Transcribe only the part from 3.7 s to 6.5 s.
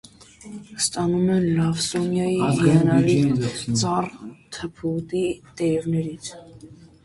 ծառ) թփուտի տերևներից։